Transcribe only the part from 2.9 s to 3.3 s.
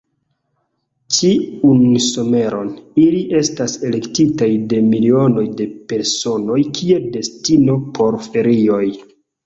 ili